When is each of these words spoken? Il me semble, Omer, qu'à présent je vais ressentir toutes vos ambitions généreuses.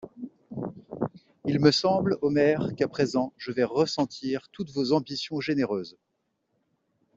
Il 1.45 1.59
me 1.59 1.69
semble, 1.71 2.17
Omer, 2.23 2.73
qu'à 2.75 2.87
présent 2.87 3.33
je 3.37 3.51
vais 3.51 3.63
ressentir 3.63 4.49
toutes 4.51 4.71
vos 4.71 4.93
ambitions 4.93 5.39
généreuses. 5.41 5.95